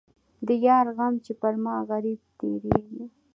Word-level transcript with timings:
د 0.47 0.49
یار 0.67 0.85
غمه 0.97 1.19
چې 1.25 1.31
پر 1.41 1.53
ما 1.63 1.75
غريب 1.89 2.21
تېرېږي. 2.39 3.03